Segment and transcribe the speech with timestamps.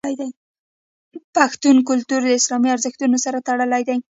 [1.35, 3.97] پښتون کلتور د اسلامي ارزښتونو سره تړلی دی.